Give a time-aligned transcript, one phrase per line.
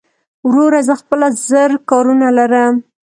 [0.47, 2.75] وروره زه خپله زر کارونه لرم